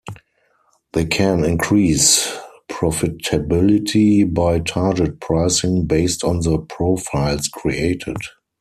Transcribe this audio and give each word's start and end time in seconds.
They 0.93 1.05
can 1.05 1.43
increase 1.43 2.35
profitability 2.67 4.33
by 4.33 4.61
target 4.61 5.19
pricing 5.19 5.85
based 5.85 6.23
on 6.23 6.39
the 6.39 6.57
profiles 6.57 7.47
created. 7.47 8.17